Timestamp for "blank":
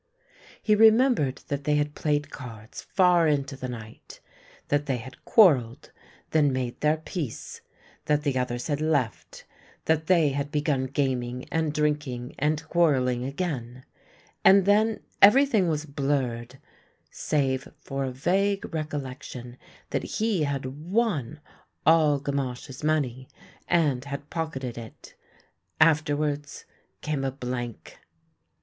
27.31-27.99